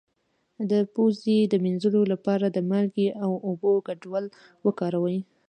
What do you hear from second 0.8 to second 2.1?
پوزې د مینځلو